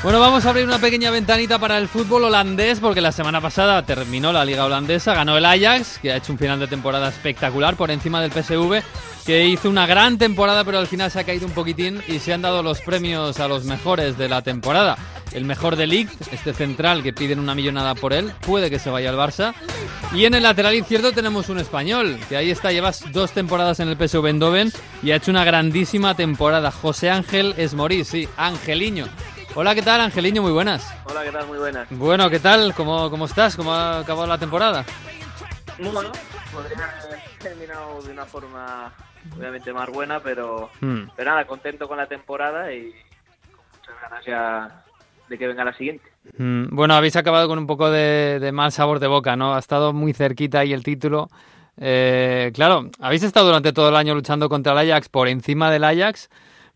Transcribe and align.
Bueno, 0.00 0.20
vamos 0.20 0.46
a 0.46 0.50
abrir 0.50 0.64
una 0.64 0.78
pequeña 0.78 1.10
ventanita 1.10 1.58
para 1.58 1.76
el 1.76 1.88
fútbol 1.88 2.22
holandés 2.22 2.78
porque 2.78 3.00
la 3.00 3.10
semana 3.10 3.40
pasada 3.40 3.84
terminó 3.84 4.32
la 4.32 4.44
liga 4.44 4.64
holandesa, 4.64 5.12
ganó 5.12 5.36
el 5.36 5.44
Ajax, 5.44 5.98
que 5.98 6.12
ha 6.12 6.16
hecho 6.16 6.30
un 6.30 6.38
final 6.38 6.60
de 6.60 6.68
temporada 6.68 7.08
espectacular 7.08 7.74
por 7.74 7.90
encima 7.90 8.22
del 8.22 8.30
PSV, 8.30 8.80
que 9.26 9.46
hizo 9.46 9.68
una 9.68 9.86
gran 9.86 10.16
temporada 10.16 10.62
pero 10.62 10.78
al 10.78 10.86
final 10.86 11.10
se 11.10 11.18
ha 11.18 11.24
caído 11.24 11.46
un 11.46 11.52
poquitín 11.52 12.00
y 12.06 12.20
se 12.20 12.32
han 12.32 12.42
dado 12.42 12.62
los 12.62 12.80
premios 12.80 13.40
a 13.40 13.48
los 13.48 13.64
mejores 13.64 14.16
de 14.16 14.28
la 14.28 14.40
temporada. 14.42 14.96
El 15.32 15.44
mejor 15.44 15.74
de 15.74 15.88
League, 15.88 16.10
este 16.30 16.54
central 16.54 17.02
que 17.02 17.12
piden 17.12 17.40
una 17.40 17.56
millonada 17.56 17.96
por 17.96 18.12
él, 18.12 18.32
puede 18.46 18.70
que 18.70 18.78
se 18.78 18.90
vaya 18.90 19.10
al 19.10 19.16
Barça. 19.16 19.52
Y 20.14 20.26
en 20.26 20.34
el 20.34 20.44
lateral 20.44 20.76
izquierdo 20.76 21.10
tenemos 21.10 21.48
un 21.48 21.58
español, 21.58 22.18
que 22.28 22.36
ahí 22.36 22.52
está, 22.52 22.70
llevas 22.70 23.04
dos 23.12 23.32
temporadas 23.32 23.80
en 23.80 23.88
el 23.88 23.96
PSV 23.96 24.24
Eindhoven 24.26 24.72
y 25.02 25.10
ha 25.10 25.16
hecho 25.16 25.32
una 25.32 25.44
grandísima 25.44 26.14
temporada. 26.14 26.70
José 26.70 27.10
Ángel 27.10 27.54
Esmorís, 27.58 28.06
sí, 28.06 28.28
Angeliño. 28.36 29.08
Hola, 29.60 29.74
¿qué 29.74 29.82
tal, 29.82 30.00
Angeliño? 30.00 30.40
Muy 30.40 30.52
buenas. 30.52 30.94
Hola, 31.04 31.24
¿qué 31.24 31.32
tal? 31.32 31.48
Muy 31.48 31.58
buenas. 31.58 31.88
Bueno, 31.90 32.30
¿qué 32.30 32.38
tal? 32.38 32.72
¿Cómo, 32.76 33.10
cómo 33.10 33.24
estás? 33.24 33.56
¿Cómo 33.56 33.72
ha 33.72 33.98
acabado 33.98 34.28
la 34.28 34.38
temporada? 34.38 34.84
Bueno, 35.78 36.12
podría 36.52 36.78
haber 37.02 37.18
terminado 37.40 38.00
de 38.02 38.12
una 38.12 38.24
forma 38.24 38.92
obviamente 39.36 39.72
más 39.72 39.88
buena, 39.90 40.20
pero, 40.20 40.70
Hmm. 40.80 41.08
pero 41.16 41.30
nada, 41.32 41.44
contento 41.44 41.88
con 41.88 41.96
la 41.96 42.06
temporada 42.06 42.72
y 42.72 42.92
con 43.50 43.66
muchas 43.80 44.00
ganas 44.00 44.24
ya 44.24 44.84
de 45.28 45.36
que 45.36 45.48
venga 45.48 45.64
la 45.64 45.72
siguiente. 45.76 46.04
Mm, 46.38 46.68
Bueno, 46.76 46.94
habéis 46.94 47.16
acabado 47.16 47.48
con 47.48 47.58
un 47.58 47.66
poco 47.66 47.90
de, 47.90 48.38
de 48.40 48.52
mal 48.52 48.70
sabor 48.70 49.00
de 49.00 49.08
boca, 49.08 49.34
¿no? 49.34 49.54
Ha 49.56 49.58
estado 49.58 49.92
muy 49.92 50.12
cerquita 50.12 50.60
ahí 50.60 50.72
el 50.72 50.84
título. 50.84 51.30
Eh, 51.80 52.52
claro, 52.54 52.90
habéis 53.00 53.24
estado 53.24 53.46
durante 53.46 53.72
todo 53.72 53.88
el 53.88 53.96
año 53.96 54.14
luchando 54.14 54.48
contra 54.48 54.72
el 54.80 54.88
Ajax 54.90 55.08
por 55.08 55.26
encima 55.26 55.68
del 55.72 55.82
Ajax, 55.82 56.28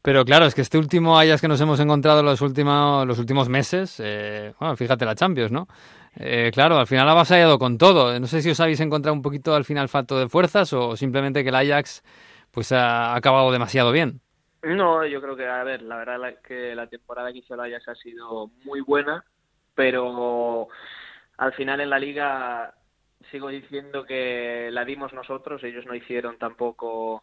pero 0.03 0.25
claro, 0.25 0.47
es 0.47 0.55
que 0.55 0.61
este 0.63 0.79
último 0.79 1.17
Ajax 1.17 1.41
que 1.41 1.49
nos 1.49 1.61
hemos 1.61 1.79
encontrado 1.79 2.21
en 2.21 2.27
los 2.27 2.41
últimos, 2.41 3.07
los 3.07 3.19
últimos 3.21 3.49
meses, 3.49 4.01
eh, 4.03 4.53
bueno, 4.59 4.77
fíjate 4.77 5.05
la 5.05 5.15
Champions, 5.15 5.53
¿no? 5.53 5.69
Eh, 6.17 6.51
claro, 6.53 6.77
al 6.77 6.89
final 6.89 7.09
ha 7.09 7.13
avasallado 7.13 7.59
con 7.59 7.79
todo. 7.79 8.19
No 8.19 8.27
sé 8.27 8.43
si 8.43 8.51
os 8.51 8.61
habéis 8.61 8.81
encontrado 8.81 9.15
un 9.15 9.23
poquito 9.23 9.55
al 9.55 9.65
final 9.65 9.89
falto 9.89 10.19
de 10.19 10.29
fuerzas 10.29 10.73
o 10.73 10.97
simplemente 10.97 11.43
que 11.43 11.51
el 11.51 11.55
Ajax 11.55 12.03
pues 12.51 12.73
ha 12.73 13.15
acabado 13.15 13.53
demasiado 13.53 13.93
bien. 13.93 14.21
No, 14.63 15.07
yo 15.07 15.21
creo 15.21 15.37
que, 15.37 15.47
a 15.47 15.65
ver, 15.65 15.83
la 15.83 15.97
verdad 15.97 16.29
es 16.29 16.39
que 16.41 16.75
la 16.75 16.87
temporada 16.87 17.33
que 17.33 17.39
hizo 17.39 17.55
el 17.55 17.61
Ajax 17.61 17.89
ha 17.89 17.95
sido 17.95 18.51
muy 18.65 18.81
buena, 18.81 19.25
pero 19.75 20.69
al 21.39 21.53
final 21.55 21.81
en 21.81 21.91
la 21.91 21.99
liga 21.99 22.75
sigo 23.31 23.49
diciendo 23.49 24.05
que 24.05 24.69
la 24.73 24.85
dimos 24.85 25.13
nosotros, 25.13 25.63
ellos 25.65 25.87
no 25.87 25.95
hicieron 25.95 26.39
tampoco 26.39 27.23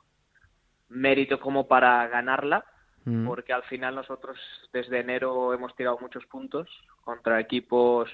mérito 0.90 1.40
como 1.40 1.68
para 1.68 2.08
ganarla, 2.08 2.66
Mm. 3.06 3.26
porque 3.26 3.54
al 3.54 3.64
final 3.64 3.96
nosotros 3.96 4.38
desde 4.74 5.00
enero 5.00 5.54
hemos 5.54 5.74
tirado 5.76 5.98
muchos 6.00 6.26
puntos 6.26 6.68
contra 7.02 7.40
equipos 7.40 8.10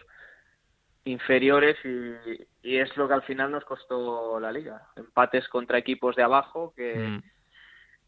inferiores 1.05 1.75
y, 1.83 2.69
y 2.69 2.77
es 2.77 2.95
lo 2.95 3.07
que 3.07 3.13
al 3.15 3.23
final 3.23 3.51
nos 3.51 3.65
costó 3.65 4.39
la 4.39 4.51
liga. 4.51 4.87
Empates 4.95 5.47
contra 5.49 5.77
equipos 5.77 6.15
de 6.15 6.23
abajo 6.23 6.73
que, 6.75 6.95
Mm. 6.95 7.23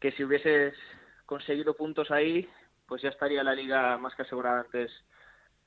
que 0.00 0.12
si 0.12 0.24
hubieses 0.24 0.74
conseguido 1.26 1.74
puntos 1.76 2.10
ahí, 2.10 2.48
pues 2.86 3.02
ya 3.02 3.08
estaría 3.10 3.42
la 3.44 3.54
liga 3.54 3.98
más 3.98 4.14
que 4.14 4.22
asegurada 4.22 4.60
antes 4.60 4.90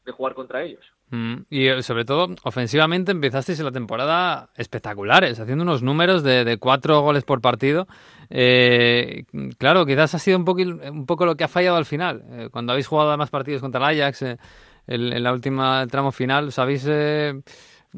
de 0.06 0.12
jugar 0.12 0.34
contra 0.34 0.64
ellos. 0.64 0.84
Mm, 1.10 1.42
Y 1.50 1.68
eh, 1.68 1.84
sobre 1.84 2.06
todo, 2.06 2.28
ofensivamente 2.44 3.12
empezasteis 3.12 3.60
la 3.60 3.72
temporada 3.72 4.50
espectaculares, 4.56 5.40
haciendo 5.40 5.64
unos 5.64 5.84
números 5.84 6.24
de, 6.24 6.44
de 6.46 6.58
cuatro 6.58 7.02
goles 7.02 7.24
por 7.24 7.42
partido. 7.42 7.88
Eh, 8.30 9.26
claro, 9.58 9.86
quizás 9.86 10.16
ha 10.16 10.20
sido 10.20 10.38
un, 10.38 10.46
poco, 10.46 10.62
un 10.62 11.06
poco 11.06 11.26
lo 11.26 11.36
que 11.36 11.44
ha 11.44 11.48
fallado 11.50 11.78
al 11.78 11.86
final. 11.86 12.24
Eh, 12.32 12.50
cuando 12.52 12.72
habéis 12.72 12.88
jugado 12.88 13.10
además 13.10 13.30
partidos 13.30 13.62
contra 13.62 13.80
el 13.92 14.00
Ajax 14.02 14.22
eh, 14.24 14.38
el- 14.88 15.14
en 15.14 15.24
la 15.24 15.34
última 15.34 15.84
el 15.84 15.92
tramo 15.92 16.12
final, 16.12 16.48
os, 16.48 16.58
habéis, 16.60 16.86
eh, 16.90 17.34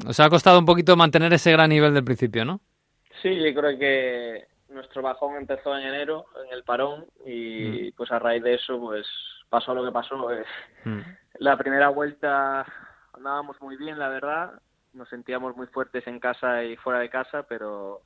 os 0.06 0.18
ha 0.20 0.28
costado 0.28 0.58
un 0.58 0.66
poquito 0.66 0.96
mantener 0.96 1.32
ese 1.32 1.52
gran 1.52 1.70
nivel 1.70 1.94
del 1.94 2.04
principio, 2.04 2.44
¿no? 2.44 2.60
Sí, 3.22 3.30
yo 3.36 3.54
creo 3.58 3.78
que 3.78 4.44
nuestro 4.68 5.02
bajón 5.02 5.36
empezó 5.36 5.76
en 5.78 5.86
enero, 5.86 6.26
en 6.46 6.52
el 6.52 6.64
parón, 6.64 7.06
y 7.24 7.90
pues 7.92 8.10
a 8.10 8.18
raíz 8.18 8.42
de 8.42 8.54
eso, 8.54 8.78
pues 8.80 9.06
pasó 9.54 9.74
lo 9.74 9.84
que 9.84 9.92
pasó. 9.92 10.30
eh. 10.32 10.44
Mm. 10.84 11.00
La 11.38 11.56
primera 11.56 11.88
vuelta 11.88 12.64
andábamos 13.12 13.60
muy 13.60 13.76
bien, 13.76 13.98
la 13.98 14.08
verdad. 14.08 14.52
Nos 14.92 15.08
sentíamos 15.08 15.56
muy 15.56 15.66
fuertes 15.68 16.06
en 16.06 16.18
casa 16.18 16.64
y 16.64 16.76
fuera 16.76 16.98
de 16.98 17.08
casa, 17.08 17.44
pero 17.48 18.00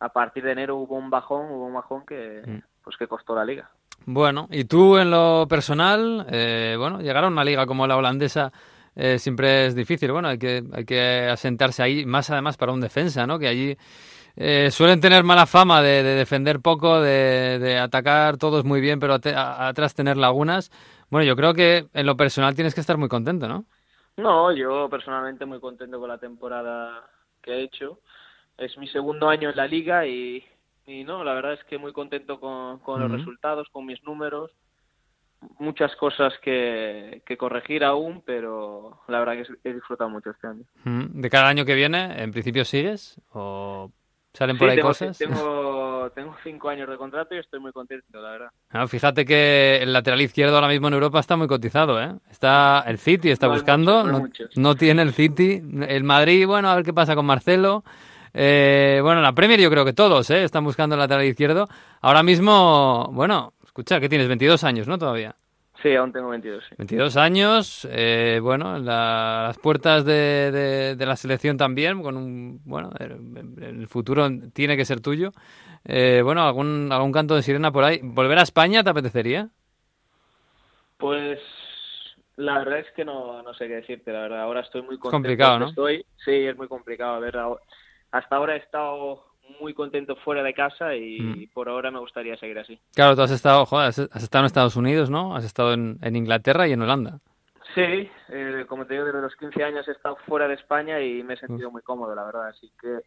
a 0.00 0.08
partir 0.08 0.42
de 0.44 0.52
enero 0.52 0.76
hubo 0.76 0.96
un 0.96 1.10
bajón, 1.10 1.46
hubo 1.50 1.66
un 1.66 1.74
bajón 1.74 2.04
que 2.06 2.42
Mm. 2.46 2.58
pues 2.82 2.96
que 2.96 3.06
costó 3.06 3.34
la 3.34 3.44
liga. 3.44 3.70
Bueno, 4.06 4.48
y 4.50 4.64
tú 4.64 4.96
en 4.98 5.10
lo 5.12 5.46
personal, 5.48 6.26
eh, 6.28 6.74
bueno, 6.76 7.00
llegar 7.00 7.22
a 7.24 7.28
una 7.28 7.44
liga 7.44 7.66
como 7.66 7.86
la 7.86 7.96
holandesa 7.96 8.52
eh, 8.96 9.18
siempre 9.18 9.66
es 9.66 9.74
difícil. 9.74 10.10
Bueno, 10.12 10.28
hay 10.28 10.38
que, 10.38 10.62
hay 10.72 10.84
que 10.84 11.28
asentarse 11.30 11.82
ahí, 11.82 12.04
más 12.04 12.28
además 12.30 12.56
para 12.56 12.72
un 12.72 12.80
defensa, 12.80 13.26
¿no? 13.26 13.38
Que 13.38 13.48
allí 13.48 13.76
eh, 14.36 14.70
suelen 14.70 15.00
tener 15.00 15.24
mala 15.24 15.46
fama 15.46 15.82
de, 15.82 16.02
de 16.02 16.14
defender 16.14 16.60
poco, 16.60 17.00
de, 17.00 17.58
de 17.58 17.78
atacar 17.78 18.36
todos 18.38 18.64
muy 18.64 18.80
bien, 18.80 19.00
pero 19.00 19.14
a- 19.14 19.68
atrás 19.68 19.94
tener 19.94 20.16
lagunas. 20.16 20.70
Bueno, 21.10 21.24
yo 21.26 21.36
creo 21.36 21.54
que 21.54 21.86
en 21.92 22.06
lo 22.06 22.16
personal 22.16 22.54
tienes 22.54 22.74
que 22.74 22.80
estar 22.80 22.96
muy 22.98 23.08
contento, 23.08 23.48
¿no? 23.48 23.66
No, 24.16 24.52
yo 24.52 24.88
personalmente 24.90 25.46
muy 25.46 25.60
contento 25.60 25.98
con 25.98 26.08
la 26.08 26.18
temporada 26.18 27.08
que 27.42 27.52
he 27.52 27.62
hecho. 27.62 28.00
Es 28.58 28.76
mi 28.78 28.86
segundo 28.88 29.28
año 29.28 29.50
en 29.50 29.56
la 29.56 29.66
liga 29.66 30.06
y, 30.06 30.44
y 30.86 31.04
no, 31.04 31.24
la 31.24 31.34
verdad 31.34 31.54
es 31.54 31.64
que 31.64 31.78
muy 31.78 31.92
contento 31.92 32.38
con, 32.40 32.78
con 32.80 33.00
los 33.00 33.10
resultados, 33.10 33.68
con 33.72 33.86
mis 33.86 34.02
números. 34.04 34.50
Muchas 35.58 35.94
cosas 35.96 36.32
que, 36.42 37.22
que 37.26 37.36
corregir 37.36 37.82
aún, 37.84 38.22
pero 38.24 39.00
la 39.08 39.18
verdad 39.18 39.34
que 39.62 39.68
he 39.68 39.74
disfrutado 39.74 40.08
mucho 40.08 40.30
este 40.30 40.46
año. 40.46 40.64
De 40.84 41.30
cada 41.30 41.48
año 41.48 41.64
que 41.64 41.74
viene, 41.74 42.22
¿en 42.22 42.30
principio 42.32 42.64
sigues? 42.64 43.20
¿O 43.30 43.90
salen 44.34 44.56
por 44.58 44.68
ahí 44.70 44.76
tengo, 44.76 44.88
cosas? 44.88 45.18
Tengo, 45.18 46.10
tengo 46.14 46.34
cinco 46.42 46.68
años 46.68 46.88
de 46.88 46.96
contrato 46.96 47.34
y 47.34 47.38
estoy 47.38 47.60
muy 47.60 47.72
contento, 47.72 48.20
la 48.20 48.30
verdad. 48.30 48.50
Ah, 48.70 48.86
fíjate 48.86 49.24
que 49.24 49.78
el 49.82 49.92
lateral 49.92 50.20
izquierdo 50.20 50.54
ahora 50.54 50.68
mismo 50.68 50.88
en 50.88 50.94
Europa 50.94 51.20
está 51.20 51.36
muy 51.36 51.46
cotizado, 51.46 52.02
¿eh? 52.02 52.12
Está 52.30 52.84
el 52.86 52.98
City 52.98 53.30
está 53.30 53.48
No 53.48 53.52
buscando, 53.54 54.04
muchos, 54.04 54.04
no 54.04 54.08
hay 54.08 54.12
no, 54.12 54.20
muchos. 54.28 54.56
no 54.56 54.74
tiene 54.76 55.02
el 55.02 55.12
City, 55.12 55.62
el 55.88 56.04
Madrid, 56.04 56.46
bueno, 56.46 56.70
a 56.70 56.74
ver 56.76 56.84
qué 56.84 56.92
pasa 56.92 57.14
con 57.14 57.26
Marcelo. 57.26 57.84
Eh, 58.34 59.00
bueno, 59.02 59.20
la 59.20 59.34
Premier 59.34 59.60
yo 59.60 59.70
creo 59.70 59.84
que 59.84 59.92
todos, 59.92 60.30
¿eh? 60.30 60.42
Están 60.44 60.64
buscando 60.64 60.94
el 60.94 61.00
lateral 61.00 61.24
izquierdo. 61.26 61.68
Ahora 62.00 62.22
mismo, 62.22 63.10
bueno, 63.12 63.52
escucha, 63.64 64.00
que 64.00 64.08
tienes 64.08 64.28
22 64.28 64.64
años, 64.64 64.88
¿no? 64.88 64.96
Todavía. 64.98 65.36
Sí, 65.82 65.94
aún 65.96 66.12
tengo 66.12 66.28
22. 66.28 66.62
sí. 66.68 66.74
22 66.78 67.16
años, 67.16 67.88
eh, 67.90 68.38
bueno, 68.40 68.76
en 68.76 68.84
la- 68.84 69.44
las 69.48 69.58
puertas 69.58 70.04
de, 70.04 70.50
de- 70.52 70.96
de 70.96 71.06
la 71.06 71.16
selección 71.16 71.56
también, 71.56 72.02
con 72.02 72.16
un, 72.16 72.60
bueno, 72.64 72.90
el, 73.00 73.62
el 73.62 73.88
futuro 73.88 74.28
tiene 74.52 74.76
que 74.76 74.84
ser 74.84 75.00
tuyo. 75.00 75.32
Eh, 75.84 76.20
bueno, 76.22 76.42
algún, 76.46 76.90
algún 76.92 77.10
canto 77.10 77.34
de 77.34 77.42
sirena 77.42 77.72
por 77.72 77.82
ahí. 77.82 77.98
¿Volver 78.02 78.38
a 78.38 78.42
España 78.42 78.84
te 78.84 78.90
apetecería? 78.90 79.48
Pues 80.98 81.40
la 82.36 82.58
verdad 82.58 82.78
es 82.78 82.86
que 82.94 83.04
no, 83.04 83.42
no 83.42 83.52
sé 83.54 83.66
qué 83.66 83.74
decirte, 83.74 84.12
la 84.12 84.20
verdad. 84.20 84.42
Ahora 84.42 84.60
estoy 84.60 84.82
muy 84.82 84.98
contento. 84.98 85.10
complicado, 85.10 85.50
donde 85.52 85.64
¿no? 85.64 85.70
Estoy. 85.70 86.06
Sí, 86.24 86.30
es 86.46 86.56
muy 86.56 86.68
complicado. 86.68 87.14
A 87.16 87.18
ver, 87.18 87.36
hasta 88.12 88.36
ahora 88.36 88.54
he 88.54 88.58
estado 88.58 89.24
muy 89.60 89.74
contento 89.74 90.16
fuera 90.16 90.42
de 90.42 90.54
casa 90.54 90.94
y 90.94 91.20
Mm. 91.20 91.52
por 91.52 91.68
ahora 91.68 91.90
me 91.90 91.98
gustaría 91.98 92.36
seguir 92.36 92.58
así. 92.58 92.78
Claro, 92.94 93.14
tú 93.16 93.22
has 93.22 93.30
estado, 93.30 93.64
joder, 93.66 93.88
has 93.88 93.98
estado 93.98 94.42
en 94.42 94.46
Estados 94.46 94.76
Unidos, 94.76 95.10
¿no? 95.10 95.36
Has 95.36 95.44
estado 95.44 95.72
en, 95.72 95.98
en 96.02 96.16
Inglaterra 96.16 96.66
y 96.68 96.72
en 96.72 96.82
Holanda. 96.82 97.18
Sí, 97.74 98.10
eh, 98.28 98.64
como 98.68 98.84
te 98.86 98.94
digo, 98.94 99.06
desde 99.06 99.20
los 99.22 99.34
15 99.36 99.62
años 99.64 99.86
he 99.88 99.92
estado 99.92 100.16
fuera 100.26 100.46
de 100.48 100.54
España 100.54 101.00
y 101.00 101.22
me 101.22 101.34
he 101.34 101.36
sentido 101.36 101.70
muy 101.70 101.82
cómodo, 101.82 102.14
la 102.14 102.24
verdad. 102.24 102.48
Así 102.48 102.70
que 102.80 102.98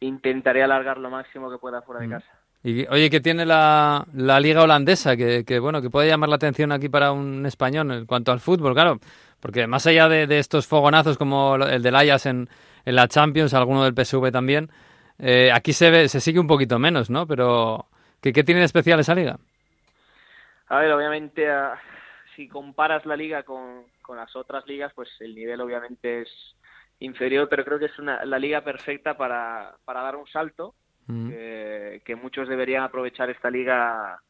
intentaré 0.00 0.62
alargar 0.62 0.98
lo 0.98 1.10
máximo 1.10 1.50
que 1.50 1.58
pueda 1.58 1.82
fuera 1.82 2.00
de 2.00 2.08
Mm. 2.08 2.10
casa. 2.10 2.26
Y 2.64 2.86
oye, 2.88 3.10
¿qué 3.10 3.20
tiene 3.20 3.44
la, 3.44 4.06
la 4.14 4.38
liga 4.40 4.62
holandesa? 4.62 5.16
Que, 5.16 5.44
que, 5.44 5.58
bueno, 5.58 5.82
que 5.82 5.90
puede 5.90 6.08
llamar 6.08 6.28
la 6.28 6.36
atención 6.36 6.70
aquí 6.70 6.88
para 6.88 7.10
un 7.12 7.44
español 7.44 7.90
en 7.90 8.06
cuanto 8.06 8.30
al 8.30 8.38
fútbol, 8.40 8.72
claro. 8.74 8.98
Porque 9.40 9.66
más 9.66 9.84
allá 9.88 10.08
de, 10.08 10.28
de 10.28 10.38
estos 10.38 10.68
fogonazos 10.68 11.18
como 11.18 11.56
el 11.56 11.82
del 11.82 11.96
Ajax 11.96 12.26
en, 12.26 12.48
en 12.84 12.94
la 12.94 13.08
Champions, 13.08 13.52
alguno 13.54 13.82
del 13.84 13.94
PSV 13.94 14.30
también, 14.30 14.70
eh, 15.22 15.50
aquí 15.52 15.72
se 15.72 15.90
ve, 15.90 16.08
se 16.08 16.20
sigue 16.20 16.38
un 16.38 16.46
poquito 16.46 16.78
menos, 16.78 17.08
¿no? 17.08 17.26
Pero, 17.26 17.86
¿qué, 18.20 18.32
qué 18.32 18.44
tiene 18.44 18.60
de 18.60 18.66
especial 18.66 19.00
esa 19.00 19.14
liga? 19.14 19.38
A 20.66 20.78
ver, 20.78 20.92
obviamente, 20.92 21.50
ah, 21.50 21.80
si 22.36 22.48
comparas 22.48 23.06
la 23.06 23.16
liga 23.16 23.42
con, 23.44 23.84
con 24.02 24.18
las 24.18 24.36
otras 24.36 24.66
ligas, 24.66 24.92
pues 24.94 25.08
el 25.20 25.34
nivel 25.34 25.60
obviamente 25.60 26.22
es 26.22 26.28
inferior, 26.98 27.48
pero 27.48 27.64
creo 27.64 27.78
que 27.78 27.86
es 27.86 27.98
una, 27.98 28.24
la 28.26 28.38
liga 28.38 28.62
perfecta 28.62 29.16
para, 29.16 29.74
para 29.84 30.02
dar 30.02 30.16
un 30.16 30.26
salto, 30.26 30.74
Mm. 31.06 31.30
que, 31.30 32.02
que 32.04 32.14
muchos 32.14 32.48
deberían 32.48 32.84
aprovechar 32.84 33.28
esta 33.28 33.50
liga 33.50 34.20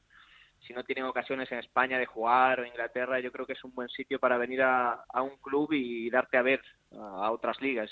si 0.67 0.73
no 0.73 0.85
tienen 0.85 1.05
ocasiones 1.05 1.51
en 1.51 1.59
España 1.59 1.99
de 1.99 2.07
jugar 2.07 2.61
o 2.61 2.67
Inglaterra, 2.67 3.21
yo 3.21 3.33
creo 3.33 3.47
que 3.47 3.55
es 3.55 3.65
un 3.65 3.75
buen 3.75 3.89
sitio 3.89 4.21
para 4.21 4.39
venir 4.39 4.63
a, 4.63 5.05
a 5.13 5.23
un 5.23 5.37
club 5.39 5.73
y 5.73 6.09
darte 6.09 6.37
a 6.37 6.43
ver 6.43 6.63
a, 6.93 7.27
a 7.27 7.31
otras 7.33 7.61
ligas. 7.61 7.91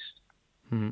Mm. 0.71 0.91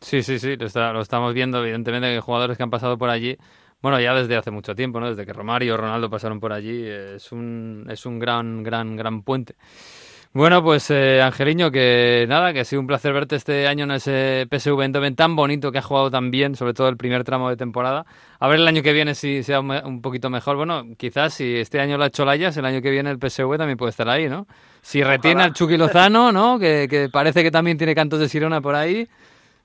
Sí, 0.00 0.22
sí, 0.22 0.38
sí, 0.38 0.56
lo, 0.56 0.66
está- 0.66 0.92
lo 0.92 1.00
estamos 1.00 1.34
viendo, 1.34 1.60
evidentemente, 1.62 2.14
que 2.14 2.20
jugadores 2.20 2.56
que 2.56 2.62
han 2.62 2.70
pasado 2.70 2.96
por 2.98 3.10
allí, 3.10 3.36
bueno, 3.82 4.00
ya 4.00 4.14
desde 4.14 4.36
hace 4.36 4.50
mucho 4.50 4.74
tiempo, 4.74 5.00
¿no? 5.00 5.08
Desde 5.08 5.26
que 5.26 5.32
Romario 5.32 5.74
y 5.74 5.76
Ronaldo 5.76 6.08
pasaron 6.08 6.38
por 6.40 6.52
allí, 6.52 6.84
es 6.86 7.32
un, 7.32 7.84
es 7.90 8.06
un 8.06 8.18
gran, 8.18 8.62
gran, 8.62 8.96
gran 8.96 9.22
puente. 9.22 9.56
Bueno, 10.32 10.62
pues 10.62 10.90
eh, 10.90 11.22
Angeliño, 11.22 11.70
que 11.72 12.26
nada, 12.28 12.52
que 12.52 12.60
ha 12.60 12.64
sido 12.64 12.80
un 12.80 12.86
placer 12.86 13.12
verte 13.14 13.36
este 13.36 13.66
año 13.66 13.84
en 13.84 13.92
ese 13.92 14.46
PSV 14.50 14.82
Eindhoven 14.82 15.16
tan 15.16 15.34
bonito 15.36 15.72
que 15.72 15.78
ha 15.78 15.82
jugado 15.82 16.10
tan 16.10 16.30
bien, 16.30 16.54
sobre 16.54 16.74
todo 16.74 16.88
el 16.88 16.96
primer 16.98 17.24
tramo 17.24 17.48
de 17.50 17.56
temporada. 17.56 18.04
A 18.38 18.46
ver 18.48 18.60
el 18.60 18.68
año 18.68 18.82
que 18.82 18.92
viene 18.92 19.14
si 19.14 19.42
sea 19.42 19.60
un 19.60 20.02
poquito 20.02 20.30
mejor. 20.30 20.56
Bueno, 20.56 20.84
quizás 20.98 21.34
si 21.34 21.56
este 21.56 21.80
año 21.80 21.96
lo 21.98 22.04
ha 22.04 22.08
hecho 22.08 22.24
Layas, 22.26 22.56
el 22.58 22.66
año 22.66 22.82
que 22.82 22.90
viene 22.90 23.10
el 23.10 23.18
PSV 23.18 23.56
también 23.58 23.78
puede 23.78 23.90
estar 23.90 24.08
ahí, 24.08 24.28
¿no? 24.28 24.46
Si 24.82 25.02
retiene 25.02 25.42
al 25.44 25.54
Chucky 25.54 25.76
Lozano, 25.78 26.30
¿no? 26.30 26.58
Que, 26.58 26.86
que 26.90 27.08
parece 27.08 27.42
que 27.42 27.50
también 27.50 27.78
tiene 27.78 27.94
cantos 27.94 28.20
de 28.20 28.28
sirona 28.28 28.60
por 28.60 28.74
ahí, 28.74 29.08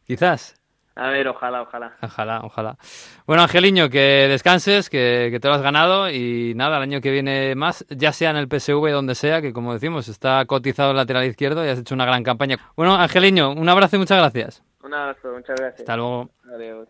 quizás. 0.06 0.56
A 0.96 1.10
ver, 1.10 1.28
ojalá, 1.28 1.64
ojalá. 1.64 1.98
Ojalá, 2.02 2.42
ojalá. 2.44 2.78
Bueno, 3.26 3.42
Angeliño, 3.42 3.90
que 3.90 4.28
descanses, 4.30 4.92
que, 4.92 5.38
te 5.42 5.48
lo 5.48 5.56
has 5.56 5.62
ganado 5.64 6.10
y 6.10 6.54
nada, 6.56 6.78
el 6.78 6.84
año 6.84 7.02
que 7.02 7.10
viene 7.10 7.56
más, 7.56 7.84
ya 7.90 8.14
sea 8.14 8.30
en 8.30 8.38
el 8.38 8.48
PSV, 8.48 8.92
donde 8.92 9.16
sea, 9.16 9.42
que 9.42 9.54
como 9.54 9.74
decimos, 9.74 10.08
está 10.08 10.46
cotizado 10.46 10.92
el 10.92 10.98
lateral 10.98 11.26
izquierdo 11.26 11.66
y 11.66 11.70
has 11.70 11.80
hecho 11.80 11.96
una 11.96 12.06
gran 12.06 12.24
campaña. 12.24 12.58
Bueno, 12.76 12.94
Angeliño, 12.96 13.54
un 13.54 13.70
abrazo 13.70 13.96
y 13.96 14.00
muchas 14.00 14.20
gracias. 14.20 14.64
Un 14.84 14.94
abrazo, 14.94 15.32
muchas 15.34 15.60
gracias. 15.60 15.82
Hasta 15.82 15.98
luego. 15.98 16.30
Adiós. 16.54 16.88